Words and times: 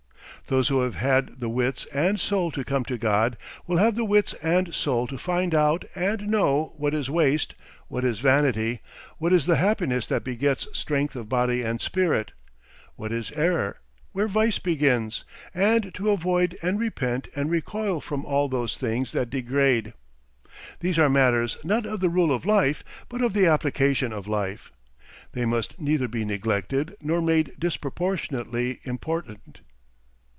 Those 0.47 0.67
who 0.67 0.81
have 0.81 0.95
had 0.95 1.39
the 1.39 1.47
wits 1.47 1.85
and 1.93 2.19
soul 2.19 2.51
to 2.51 2.65
come 2.65 2.83
to 2.85 2.97
God, 2.97 3.37
will 3.67 3.77
have 3.77 3.95
the 3.95 4.03
wits 4.03 4.33
and 4.43 4.73
soul 4.75 5.07
to 5.07 5.17
find 5.17 5.55
out 5.55 5.85
and 5.95 6.27
know 6.27 6.73
what 6.75 6.93
is 6.93 7.09
waste, 7.09 7.55
what 7.87 8.03
is 8.03 8.19
vanity, 8.19 8.81
what 9.17 9.31
is 9.31 9.45
the 9.45 9.55
happiness 9.55 10.07
that 10.07 10.25
begets 10.25 10.67
strength 10.77 11.15
of 11.15 11.29
body 11.29 11.61
and 11.61 11.79
spirit, 11.79 12.33
what 12.97 13.13
is 13.13 13.31
error, 13.31 13.79
where 14.11 14.27
vice 14.27 14.59
begins, 14.59 15.23
and 15.53 15.93
to 15.95 16.09
avoid 16.09 16.57
and 16.61 16.81
repent 16.81 17.29
and 17.33 17.49
recoil 17.49 18.01
from 18.01 18.25
all 18.25 18.49
those 18.49 18.75
things 18.75 19.13
that 19.13 19.29
degrade. 19.29 19.93
These 20.81 20.99
are 20.99 21.07
matters 21.07 21.55
not 21.63 21.85
of 21.85 22.01
the 22.01 22.09
rule 22.09 22.33
of 22.33 22.45
life 22.45 22.83
but 23.07 23.21
of 23.21 23.31
the 23.31 23.45
application 23.45 24.11
of 24.11 24.27
life. 24.27 24.69
They 25.31 25.45
must 25.45 25.79
neither 25.79 26.09
be 26.09 26.25
neglected 26.25 26.97
nor 26.99 27.21
made 27.21 27.53
disproportionally 27.57 28.81
important. 28.83 29.61